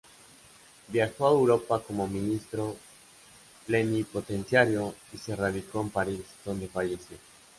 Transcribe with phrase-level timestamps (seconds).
[0.87, 2.75] Viajó a Europa como ministro
[3.67, 7.17] plenipotenciario y se radicó en París, donde falleció.